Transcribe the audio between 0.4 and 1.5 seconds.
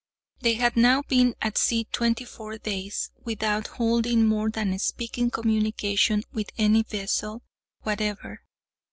had now been